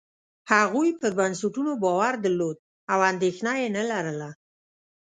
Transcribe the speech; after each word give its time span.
هغوی 0.51 0.89
پر 0.99 1.11
بنسټونو 1.19 1.71
باور 1.83 2.13
درلود 2.25 2.57
او 2.91 2.99
اندېښنه 3.11 3.51
یې 3.61 3.67
نه 3.77 3.83
لرله. 3.91 4.29